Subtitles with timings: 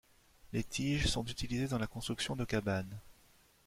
[0.51, 2.99] Les tiges sont utilisées dans la construction de cabanes.